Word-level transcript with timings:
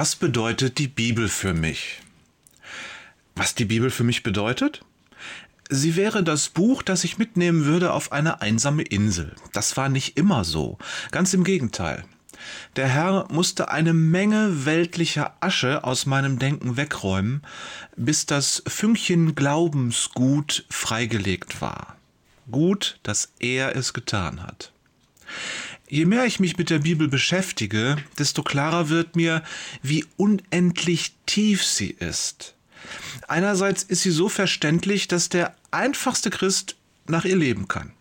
Was 0.00 0.14
bedeutet 0.14 0.78
die 0.78 0.86
Bibel 0.86 1.28
für 1.28 1.54
mich? 1.54 2.02
Was 3.34 3.56
die 3.56 3.64
Bibel 3.64 3.90
für 3.90 4.04
mich 4.04 4.22
bedeutet? 4.22 4.84
Sie 5.70 5.96
wäre 5.96 6.22
das 6.22 6.50
Buch, 6.50 6.84
das 6.84 7.02
ich 7.02 7.18
mitnehmen 7.18 7.64
würde 7.64 7.92
auf 7.92 8.12
eine 8.12 8.40
einsame 8.40 8.84
Insel. 8.84 9.34
Das 9.52 9.76
war 9.76 9.88
nicht 9.88 10.16
immer 10.16 10.44
so. 10.44 10.78
Ganz 11.10 11.34
im 11.34 11.42
Gegenteil. 11.42 12.04
Der 12.76 12.86
Herr 12.86 13.26
musste 13.32 13.72
eine 13.72 13.92
Menge 13.92 14.64
weltlicher 14.66 15.34
Asche 15.40 15.82
aus 15.82 16.06
meinem 16.06 16.38
Denken 16.38 16.76
wegräumen, 16.76 17.42
bis 17.96 18.24
das 18.24 18.62
Fünkchen 18.68 19.34
Glaubensgut 19.34 20.64
freigelegt 20.70 21.60
war. 21.60 21.96
Gut, 22.52 23.00
dass 23.02 23.32
er 23.40 23.74
es 23.74 23.94
getan 23.94 24.44
hat. 24.44 24.70
Je 25.88 26.04
mehr 26.04 26.26
ich 26.26 26.38
mich 26.38 26.58
mit 26.58 26.68
der 26.70 26.80
Bibel 26.80 27.08
beschäftige, 27.08 27.96
desto 28.18 28.42
klarer 28.42 28.90
wird 28.90 29.16
mir, 29.16 29.42
wie 29.82 30.04
unendlich 30.16 31.14
tief 31.24 31.64
sie 31.64 31.90
ist. 31.90 32.54
Einerseits 33.26 33.82
ist 33.82 34.02
sie 34.02 34.10
so 34.10 34.28
verständlich, 34.28 35.08
dass 35.08 35.28
der 35.28 35.56
einfachste 35.70 36.30
Christ 36.30 36.76
nach 37.06 37.24
ihr 37.24 37.36
leben 37.36 37.68
kann. 37.68 37.92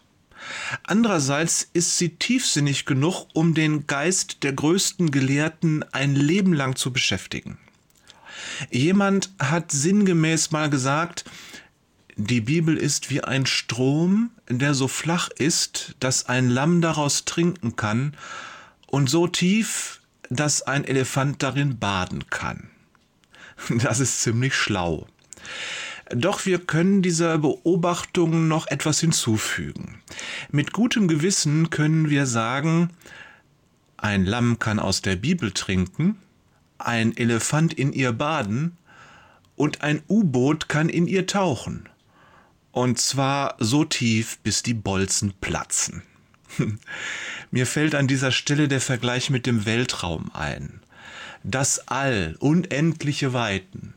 Andererseits 0.83 1.69
ist 1.73 1.97
sie 1.97 2.09
tiefsinnig 2.09 2.85
genug, 2.85 3.27
um 3.33 3.53
den 3.53 3.87
Geist 3.87 4.43
der 4.43 4.53
größten 4.53 5.11
Gelehrten 5.11 5.83
ein 5.91 6.15
Leben 6.15 6.53
lang 6.53 6.75
zu 6.75 6.91
beschäftigen. 6.91 7.57
Jemand 8.69 9.31
hat 9.39 9.71
sinngemäß 9.71 10.51
mal 10.51 10.69
gesagt, 10.69 11.25
die 12.17 12.41
Bibel 12.41 12.75
ist 12.75 13.11
wie 13.11 13.23
ein 13.23 13.45
Strom, 13.45 14.31
der 14.49 14.73
so 14.73 14.87
flach 14.87 15.29
ist, 15.29 15.95
dass 15.99 16.25
ein 16.25 16.49
Lamm 16.49 16.81
daraus 16.81 17.25
trinken 17.25 17.75
kann, 17.75 18.15
und 18.87 19.09
so 19.09 19.27
tief, 19.27 20.01
dass 20.29 20.61
ein 20.63 20.83
Elefant 20.83 21.43
darin 21.43 21.77
baden 21.79 22.29
kann. 22.29 22.69
Das 23.69 23.99
ist 23.99 24.21
ziemlich 24.21 24.53
schlau. 24.55 25.07
Doch 26.09 26.45
wir 26.45 26.59
können 26.59 27.01
dieser 27.01 27.37
Beobachtung 27.37 28.47
noch 28.47 28.67
etwas 28.67 28.99
hinzufügen. 28.99 30.01
Mit 30.51 30.71
gutem 30.71 31.07
Gewissen 31.07 31.69
können 31.69 32.09
wir 32.09 32.25
sagen, 32.25 32.91
ein 33.97 34.25
Lamm 34.25 34.57
kann 34.57 34.79
aus 34.79 35.01
der 35.01 35.17
Bibel 35.17 35.51
trinken, 35.51 36.17
ein 36.77 37.15
Elefant 37.17 37.73
in 37.73 37.91
ihr 37.93 38.13
baden 38.13 38.77
und 39.55 39.81
ein 39.81 40.01
U-Boot 40.07 40.69
kann 40.69 40.87
in 40.87 41.07
ihr 41.07 41.25
tauchen. 41.25 41.89
Und 42.77 42.99
zwar 42.99 43.55
so 43.57 43.85
tief, 43.85 44.37
bis 44.43 44.61
die 44.61 44.75
Bolzen 44.75 45.33
platzen. 45.41 46.03
Mir 47.51 47.65
fällt 47.65 47.95
an 47.95 48.07
dieser 48.07 48.31
Stelle 48.31 48.67
der 48.67 48.81
Vergleich 48.81 49.31
mit 49.31 49.47
dem 49.47 49.65
Weltraum 49.65 50.29
ein. 50.35 50.79
Das 51.43 51.87
All, 51.87 52.35
unendliche 52.37 53.33
Weiten, 53.33 53.95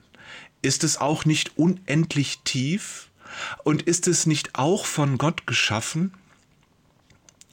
ist 0.62 0.82
es 0.82 0.96
auch 0.96 1.26
nicht 1.26 1.58
unendlich 1.58 2.38
tief? 2.44 3.10
Und 3.64 3.82
ist 3.82 4.08
es 4.08 4.24
nicht 4.24 4.54
auch 4.54 4.86
von 4.86 5.18
Gott 5.18 5.46
geschaffen? 5.46 6.14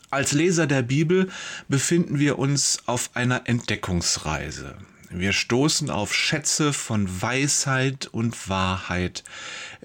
Als 0.09 0.31
Leser 0.31 0.65
der 0.65 0.81
Bibel 0.81 1.29
befinden 1.67 2.19
wir 2.19 2.39
uns 2.39 2.83
auf 2.85 3.09
einer 3.15 3.49
Entdeckungsreise. 3.49 4.77
Wir 5.09 5.31
stoßen 5.31 5.89
auf 5.89 6.13
Schätze 6.13 6.73
von 6.73 7.21
Weisheit 7.21 8.07
und 8.07 8.49
Wahrheit, 8.49 9.23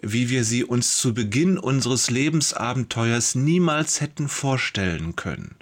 wie 0.01 0.31
wir 0.31 0.42
sie 0.42 0.65
uns 0.65 0.98
zu 0.98 1.15
Beginn 1.15 1.59
unseres 1.59 2.11
Lebensabenteuers 2.11 3.37
niemals 3.37 4.00
hätten 4.00 4.28
vorstellen 4.28 5.15
können. 5.15 5.55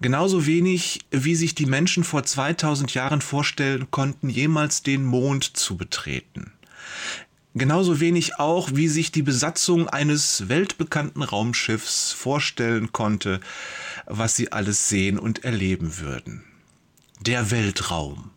Genauso 0.00 0.46
wenig, 0.46 1.00
wie 1.12 1.36
sich 1.36 1.54
die 1.54 1.66
Menschen 1.66 2.02
vor 2.02 2.24
2000 2.24 2.92
Jahren 2.94 3.20
vorstellen 3.20 3.92
konnten, 3.92 4.28
jemals 4.28 4.82
den 4.82 5.04
Mond 5.04 5.56
zu 5.56 5.76
betreten. 5.76 6.52
Genauso 7.54 8.00
wenig 8.00 8.40
auch, 8.40 8.70
wie 8.74 8.88
sich 8.88 9.12
die 9.12 9.22
Besatzung 9.22 9.88
eines 9.88 10.48
weltbekannten 10.48 11.22
Raumschiffs 11.22 12.10
vorstellen 12.10 12.92
konnte, 12.92 13.38
was 14.06 14.34
sie 14.34 14.50
alles 14.50 14.88
sehen 14.88 15.20
und 15.20 15.44
erleben 15.44 15.98
würden. 15.98 16.42
Der 17.20 17.52
Weltraum. 17.52 18.33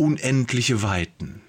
Unendliche 0.00 0.80
Weiten. 0.80 1.42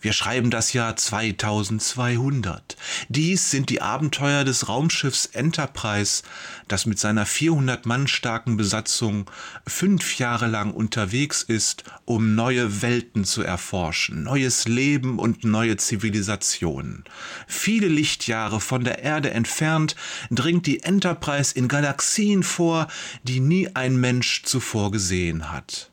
Wir 0.00 0.12
schreiben 0.12 0.52
das 0.52 0.72
Jahr 0.72 0.94
2200. 0.94 2.76
Dies 3.08 3.50
sind 3.50 3.70
die 3.70 3.82
Abenteuer 3.82 4.44
des 4.44 4.68
Raumschiffs 4.68 5.26
Enterprise, 5.26 6.22
das 6.68 6.86
mit 6.86 7.00
seiner 7.00 7.26
400 7.26 7.84
Mann 7.84 8.06
starken 8.06 8.56
Besatzung 8.56 9.28
fünf 9.66 10.18
Jahre 10.18 10.46
lang 10.46 10.70
unterwegs 10.70 11.42
ist, 11.42 11.82
um 12.04 12.36
neue 12.36 12.82
Welten 12.82 13.24
zu 13.24 13.42
erforschen, 13.42 14.22
neues 14.22 14.68
Leben 14.68 15.18
und 15.18 15.42
neue 15.42 15.76
Zivilisationen. 15.76 17.02
Viele 17.48 17.88
Lichtjahre 17.88 18.60
von 18.60 18.84
der 18.84 19.00
Erde 19.00 19.32
entfernt 19.32 19.96
dringt 20.30 20.66
die 20.66 20.84
Enterprise 20.84 21.52
in 21.52 21.66
Galaxien 21.66 22.44
vor, 22.44 22.86
die 23.24 23.40
nie 23.40 23.74
ein 23.74 23.96
Mensch 23.96 24.44
zuvor 24.44 24.92
gesehen 24.92 25.50
hat. 25.50 25.91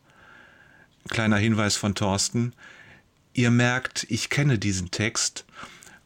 Kleiner 1.10 1.38
Hinweis 1.38 1.76
von 1.76 1.96
Thorsten. 1.96 2.54
Ihr 3.34 3.50
merkt, 3.50 4.06
ich 4.10 4.30
kenne 4.30 4.60
diesen 4.60 4.92
Text 4.92 5.46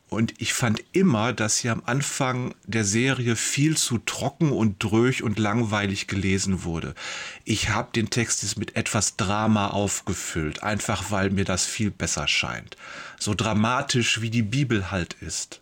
und 0.08 0.34
ich 0.38 0.54
fand 0.54 0.82
immer, 0.94 1.34
dass 1.34 1.58
hier 1.58 1.74
am 1.74 1.84
Anfang 1.86 2.56
der 2.66 2.86
Serie 2.86 3.36
viel 3.36 3.76
zu 3.76 3.98
trocken 3.98 4.52
und 4.52 4.82
dröch 4.82 5.24
und 5.24 5.40
langweilig 5.40 6.08
gelesen 6.08 6.64
wurde. 6.64 6.96
Ich 7.44 7.70
habe 7.70 7.92
den 7.94 8.10
Text 8.10 8.44
jetzt 8.44 8.58
mit 8.58 8.76
etwas 8.76 9.18
Drama 9.18 9.68
aufgefüllt, 9.68 10.64
einfach 10.64 11.12
weil 11.12 11.32
mir 11.32 11.46
das 11.46 11.66
viel 11.66 11.92
besser 11.92 12.28
scheint. 12.28 12.78
So 13.20 13.34
dramatisch 13.34 14.22
wie 14.22 14.30
die 14.30 14.44
Bibel 14.44 14.90
halt 14.90 15.16
ist. 15.20 15.62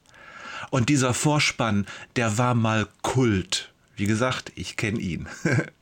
Und 0.69 0.89
dieser 0.89 1.13
Vorspann, 1.13 1.87
der 2.15 2.37
war 2.37 2.53
mal 2.53 2.87
Kult. 3.01 3.71
Wie 3.95 4.05
gesagt, 4.05 4.51
ich 4.55 4.77
kenne 4.77 4.99
ihn. 4.99 5.27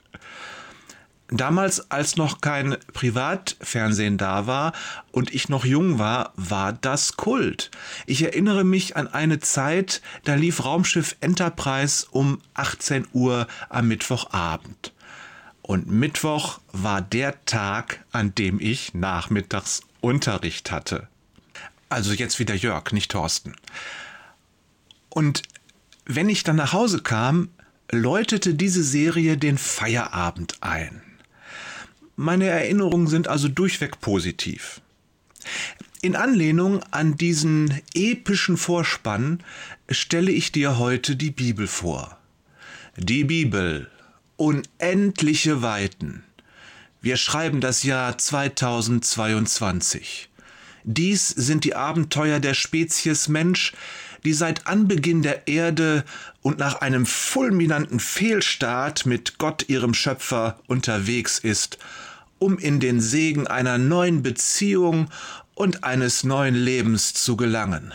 Damals, 1.32 1.92
als 1.92 2.16
noch 2.16 2.42
kein 2.42 2.76
Privatfernsehen 2.94 4.18
da 4.18 4.48
war 4.48 4.74
und 5.12 5.34
ich 5.34 5.48
noch 5.48 5.64
jung 5.64 6.00
war, 6.00 6.34
war 6.36 6.74
das 6.74 7.18
Kult. 7.18 7.70
Ich 8.08 8.24
erinnere 8.24 8.64
mich 8.64 8.96
an 8.96 9.08
eine 9.08 9.40
Zeit, 9.40 10.02
da 10.24 10.34
lief 10.34 10.66
Raumschiff 10.66 11.16
Enterprise 11.22 12.08
um 12.10 12.42
18 12.56 13.08
Uhr 13.14 13.48
am 13.70 13.88
Mittwochabend. 13.88 14.92
Und 15.62 15.88
Mittwoch 15.88 16.60
war 16.72 17.02
der 17.02 17.46
Tag, 17.46 18.04
an 18.12 18.34
dem 18.34 18.60
ich 18.60 18.96
nachmittags 18.96 19.82
Unterricht 20.02 20.72
hatte. 20.72 21.08
Also 21.90 22.14
jetzt 22.14 22.40
wieder 22.40 22.56
Jörg, 22.56 22.92
nicht 22.92 23.12
Thorsten. 23.12 23.54
Und 25.10 25.44
wenn 26.06 26.28
ich 26.28 26.44
dann 26.44 26.56
nach 26.56 26.74
Hause 26.74 27.04
kam, 27.04 27.50
läutete 27.92 28.56
diese 28.56 28.84
Serie 28.84 29.38
den 29.38 29.60
Feierabend 29.60 30.58
ein. 30.62 31.04
Meine 32.22 32.48
Erinnerungen 32.48 33.08
sind 33.08 33.30
also 33.30 33.48
durchweg 33.48 34.02
positiv. 34.02 34.82
In 36.02 36.18
Anlehnung 36.18 36.84
an 36.92 37.16
diesen 37.16 37.80
epischen 37.94 38.58
Vorspann 38.58 39.42
stelle 39.90 40.34
ich 40.34 40.52
dir 40.52 40.78
heute 40.78 41.16
die 41.16 41.32
Bibel 41.32 41.66
vor. 41.66 42.18
Die 42.98 43.24
Bibel, 43.24 43.90
unendliche 44.36 45.62
Weiten. 45.62 46.26
Wir 47.00 47.16
schreiben 47.16 47.62
das 47.62 47.84
Jahr 47.84 48.18
2022. 48.18 50.28
Dies 50.84 51.30
sind 51.30 51.64
die 51.64 51.76
Abenteuer 51.76 52.42
der 52.42 52.54
Spezies 52.54 53.30
Mensch, 53.30 53.72
die 54.26 54.34
seit 54.34 54.68
Anbeginn 54.68 55.22
der 55.22 55.48
Erde 55.48 56.04
und 56.42 56.60
nach 56.60 56.82
einem 56.82 57.06
fulminanten 57.06 58.02
Fehlstart 58.02 59.06
mit 59.06 59.38
Gott 59.38 59.70
ihrem 59.70 59.94
Schöpfer 59.94 60.60
unterwegs 60.68 61.40
ist 61.40 61.78
um 62.40 62.58
in 62.58 62.80
den 62.80 63.02
Segen 63.02 63.48
einer 63.48 63.78
neuen 63.78 64.24
Beziehung 64.24 65.10
und 65.54 65.84
eines 65.84 66.24
neuen 66.24 66.56
Lebens 66.56 67.14
zu 67.14 67.38
gelangen. 67.38 67.94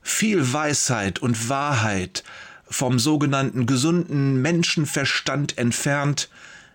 Viel 0.00 0.52
Weisheit 0.52 1.18
und 1.18 1.48
Wahrheit, 1.48 2.24
vom 2.70 2.98
sogenannten 2.98 3.66
gesunden 3.66 4.40
Menschenverstand 4.40 5.58
entfernt, 5.58 6.28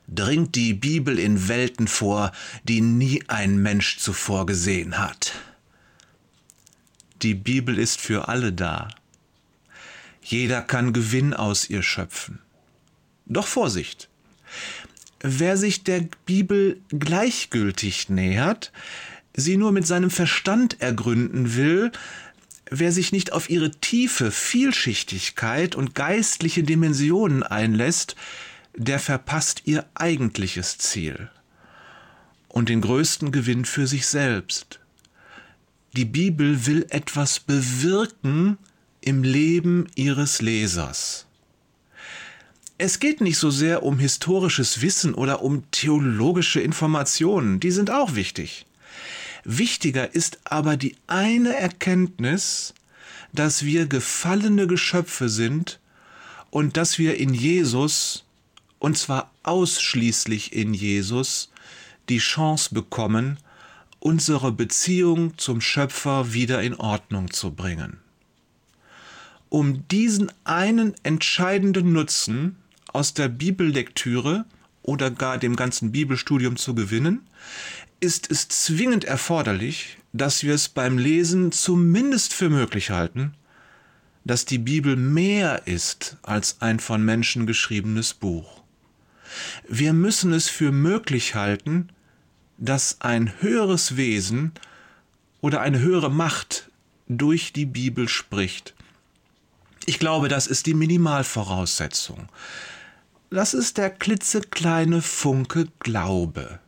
dringt 0.07 0.55
die 0.55 0.73
Bibel 0.73 1.17
in 1.17 1.47
Welten 1.47 1.87
vor, 1.87 2.31
die 2.63 2.81
nie 2.81 3.23
ein 3.27 3.57
Mensch 3.57 3.97
zuvor 3.97 4.45
gesehen 4.45 4.97
hat. 4.97 5.33
Die 7.21 7.33
Bibel 7.33 7.79
ist 7.79 8.01
für 8.01 8.27
alle 8.27 8.51
da. 8.51 8.89
Jeder 10.21 10.61
kann 10.61 10.93
Gewinn 10.93 11.33
aus 11.33 11.69
ihr 11.69 11.83
schöpfen. 11.83 12.39
Doch 13.25 13.47
Vorsicht! 13.47 14.09
Wer 15.23 15.57
sich 15.57 15.83
der 15.83 16.05
Bibel 16.25 16.79
gleichgültig 16.89 18.09
nähert, 18.09 18.71
sie 19.35 19.57
nur 19.57 19.71
mit 19.71 19.87
seinem 19.87 20.11
Verstand 20.11 20.79
ergründen 20.81 21.55
will, 21.55 21.91
wer 22.69 22.91
sich 22.91 23.11
nicht 23.11 23.33
auf 23.33 23.49
ihre 23.49 23.71
tiefe 23.71 24.29
Vielschichtigkeit 24.29 25.75
und 25.75 25.95
geistliche 25.95 26.63
Dimensionen 26.63 27.41
einlässt, 27.41 28.15
der 28.75 28.99
verpasst 28.99 29.63
ihr 29.65 29.85
eigentliches 29.95 30.77
Ziel. 30.77 31.29
und 32.53 32.69
den 32.69 32.81
größten 32.81 33.31
Gewinn 33.31 33.65
für 33.65 33.87
sich 33.87 34.05
selbst. 34.05 34.79
Die 35.97 36.05
Bibel 36.05 36.67
will 36.67 36.85
etwas 36.89 37.39
bewirken 37.39 38.59
im 39.01 39.23
Leben 39.23 39.87
ihres 39.95 40.39
Lesers. 40.39 41.25
Es 42.85 42.99
geht 42.99 43.21
nicht 43.21 43.37
so 43.37 43.49
sehr 43.49 43.83
um 43.83 43.97
historisches 43.97 44.81
Wissen 44.81 45.13
oder 45.13 45.41
um 45.41 45.63
theologische 45.71 46.59
Informationen, 46.59 47.61
die 47.61 47.71
sind 47.71 47.89
auch 47.89 48.15
wichtig. 48.15 48.65
Wichtiger 49.45 50.13
ist 50.13 50.39
aber 50.43 50.75
die 50.75 50.97
eine 51.07 51.55
Erkenntnis, 51.55 52.73
dass 53.31 53.63
wir 53.63 53.85
gefallene 53.85 54.67
Geschöpfe 54.67 55.29
sind 55.29 55.79
und 56.49 56.75
dass 56.75 56.99
wir 56.99 57.17
in 57.17 57.33
Jesus, 57.33 58.25
und 58.79 58.97
zwar 58.97 59.31
ausschließlich 59.43 60.51
in 60.51 60.73
Jesus, 60.73 61.53
die 62.09 62.17
Chance 62.17 62.73
bekommen, 62.73 63.37
unsere 64.01 64.51
Beziehung 64.51 65.37
zum 65.37 65.61
Schöpfer 65.61 66.33
wieder 66.33 66.61
in 66.61 66.75
Ordnung 66.75 67.31
zu 67.31 67.51
bringen. 67.51 67.99
Um 69.47 69.87
diesen 69.87 70.33
einen 70.43 70.95
entscheidenden 71.03 71.93
Nutzen 71.93 72.57
aus 72.93 73.13
der 73.13 73.27
Bibellektüre 73.27 74.45
oder 74.81 75.11
gar 75.11 75.37
dem 75.37 75.55
ganzen 75.55 75.91
Bibelstudium 75.91 76.55
zu 76.55 76.75
gewinnen, 76.75 77.27
ist 77.99 78.29
es 78.31 78.47
zwingend 78.47 79.03
erforderlich, 79.05 79.97
dass 80.13 80.43
wir 80.43 80.53
es 80.53 80.69
beim 80.69 80.97
Lesen 80.97 81.51
zumindest 81.51 82.33
für 82.33 82.49
möglich 82.49 82.91
halten, 82.91 83.33
dass 84.25 84.45
die 84.45 84.57
Bibel 84.57 84.95
mehr 84.95 85.67
ist 85.67 86.17
als 86.21 86.61
ein 86.61 86.79
von 86.79 87.03
Menschen 87.03 87.45
geschriebenes 87.47 88.13
Buch. 88.13 88.61
Wir 89.67 89.93
müssen 89.93 90.31
es 90.33 90.47
für 90.47 90.71
möglich 90.71 91.35
halten, 91.35 91.89
dass 92.57 93.01
ein 93.01 93.33
höheres 93.41 93.97
Wesen 93.97 94.51
oder 95.41 95.61
eine 95.61 95.79
höhere 95.79 96.11
Macht 96.11 96.69
durch 97.07 97.51
die 97.51 97.65
Bibel 97.65 98.07
spricht. 98.07 98.73
Ich 99.85 99.99
glaube, 99.99 100.29
das 100.29 100.47
ist 100.47 100.65
die 100.65 100.73
Minimalvoraussetzung. 100.73 102.29
Das 103.33 103.55
ist 103.55 103.79
der 103.79 103.89
klitzekleine 103.89 105.01
Funke 105.01 105.67
Glaube. 105.79 106.59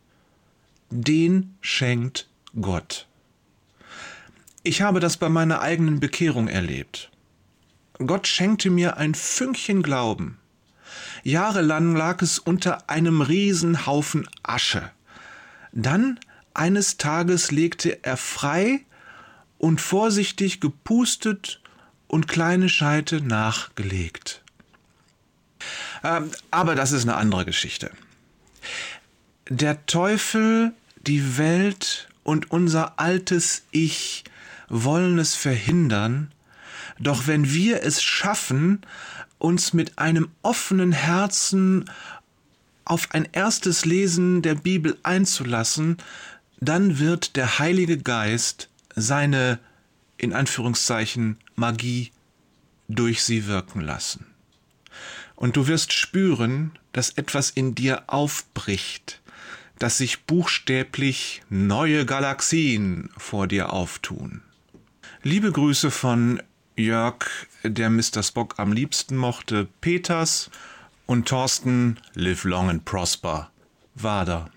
Den 0.90 1.56
schenkt 1.62 2.28
Gott. 2.60 3.06
Ich 4.64 4.82
habe 4.82 5.00
das 5.00 5.18
bei 5.18 5.30
meiner 5.30 5.62
eigenen 5.62 6.00
Bekehrung 6.00 6.48
erlebt. 6.48 7.12
Gott 8.00 8.26
schenkte 8.26 8.72
mir 8.72 8.98
ein 8.98 9.14
Fünkchen 9.14 9.84
Glauben. 9.84 10.40
Jahrelang 11.22 11.96
lag 11.96 12.24
es 12.24 12.40
unter 12.40 12.90
einem 12.90 13.22
Riesenhaufen 13.22 14.28
Asche. 14.42 14.90
Dann 15.72 16.20
eines 16.56 16.98
Tages 16.98 17.52
legte 17.52 18.04
er 18.04 18.18
frei 18.18 18.84
und 19.60 19.82
vorsichtig 19.82 20.62
gepustet 20.62 21.62
und 22.08 22.28
kleine 22.28 22.70
Scheite 22.70 23.22
nachgelegt. 23.22 24.42
Ähm, 26.06 26.30
aber 26.52 26.76
das 26.76 26.92
ist 26.92 27.04
eine 27.04 27.16
andere 27.16 27.46
Geschichte. 27.46 27.92
Der 29.50 29.86
Teufel, 29.88 30.72
die 31.02 31.38
Welt 31.38 32.10
und 32.24 32.52
unser 32.52 33.00
altes 33.00 33.64
Ich 33.72 34.24
wollen 34.70 35.18
es 35.18 35.34
verhindern, 35.34 36.32
doch 37.00 37.26
wenn 37.26 37.52
wir 37.52 37.84
es 37.84 38.04
schaffen, 38.04 38.82
uns 39.40 39.74
mit 39.74 39.98
einem 39.98 40.30
offenen 40.44 40.92
Herzen 40.92 41.90
auf 42.86 43.10
ein 43.12 43.28
erstes 43.32 43.84
Lesen 43.86 44.44
der 44.44 44.56
Bibel 44.56 44.98
einzulassen, 45.02 45.98
dann 46.60 47.00
wird 47.00 47.36
der 47.36 47.58
Heilige 47.58 47.98
Geist 47.98 48.70
seine, 48.96 49.60
in 50.18 50.34
Anführungszeichen, 50.34 51.38
Magie 51.56 52.12
durch 52.88 53.24
sie 53.24 53.48
wirken 53.48 53.82
lassen. 53.82 54.35
Und 55.36 55.58
du 55.58 55.68
wirst 55.68 55.94
spüren, 55.94 56.72
dass 56.94 57.12
etwas 57.12 57.50
in 57.50 57.76
dir 57.76 58.04
aufbricht, 58.08 59.22
dass 59.80 59.98
sich 59.98 60.24
buchstäblich 60.24 61.42
neue 61.50 62.06
Galaxien 62.06 63.10
vor 63.18 63.48
dir 63.48 63.74
auftun. 63.74 64.42
Liebe 65.24 65.52
Grüße 65.52 65.92
von 65.92 66.42
Jörg, 66.78 67.26
der 67.64 67.90
Mr. 67.90 68.24
Spock 68.24 68.56
am 68.58 68.72
liebsten 68.72 69.18
mochte, 69.18 69.68
Peters 69.82 70.50
und 71.06 71.28
Thorsten, 71.28 72.00
live 72.14 72.44
long 72.44 72.70
and 72.70 72.86
prosper, 72.86 73.50
Wader. 73.96 74.50